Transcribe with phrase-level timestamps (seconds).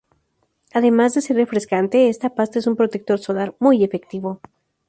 [0.73, 4.41] Además de ser refrescante, esta pasta es un protector solar muy efectivo.